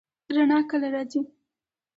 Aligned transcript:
رڼا 0.35 0.59
کله 0.69 0.87
راځي؟ 0.93 1.21